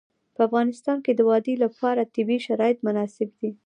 په 0.35 0.41
افغانستان 0.47 0.97
کې 1.05 1.11
د 1.15 1.21
وادي 1.29 1.55
لپاره 1.63 2.09
طبیعي 2.15 2.39
شرایط 2.47 2.77
مناسب 2.87 3.29
دي. 3.39 3.51